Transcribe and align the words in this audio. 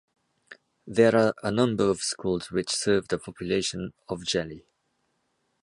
There 0.87 1.15
are 1.15 1.35
a 1.43 1.51
number 1.51 1.83
of 1.87 2.01
schools 2.01 2.49
which 2.51 2.71
serve 2.71 3.09
the 3.09 3.19
population 3.19 3.93
of 4.09 4.21
Jeli. 4.25 4.63